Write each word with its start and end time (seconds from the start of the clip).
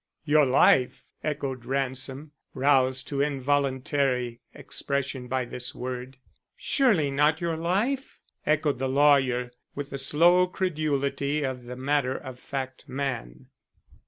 "Your 0.25 0.47
life?" 0.47 1.05
echoed 1.23 1.63
Ransom, 1.63 2.31
roused 2.55 3.07
to 3.09 3.21
involuntary 3.21 4.41
expression 4.51 5.27
by 5.27 5.45
this 5.45 5.75
word. 5.75 6.17
"Surely 6.55 7.11
not 7.11 7.39
your 7.39 7.55
life," 7.55 8.19
echoed 8.43 8.79
the 8.79 8.89
lawyer, 8.89 9.51
with 9.75 9.91
the 9.91 9.99
slow 9.99 10.47
credulity 10.47 11.43
of 11.43 11.65
the 11.65 11.75
matter 11.75 12.17
of 12.17 12.39
fact 12.39 12.89
man. 12.89 13.45